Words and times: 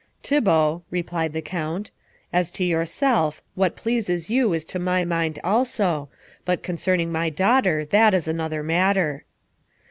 "Thibault," 0.23 0.81
replied 0.89 1.31
the 1.31 1.43
Count, 1.43 1.91
"as 2.33 2.49
to 2.53 2.63
yourself 2.63 3.43
what 3.53 3.75
pleases 3.75 4.31
you 4.31 4.51
is 4.51 4.65
to 4.65 4.79
my 4.79 5.05
mind 5.05 5.37
also, 5.43 6.09
but 6.43 6.63
concerning 6.63 7.11
my 7.11 7.29
daughter 7.29 7.85
that 7.85 8.15
is 8.15 8.27
another 8.27 8.63
matter." 8.63 9.25